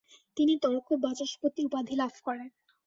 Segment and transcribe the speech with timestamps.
[0.37, 2.49] তিনি তর্কবাচস্পতি উপাধি লাভ করেন।